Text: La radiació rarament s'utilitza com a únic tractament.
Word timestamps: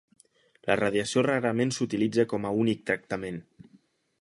La 0.69 0.77
radiació 0.79 1.23
rarament 1.27 1.73
s'utilitza 1.77 2.25
com 2.35 2.49
a 2.49 2.55
únic 2.63 2.85
tractament. 2.89 3.39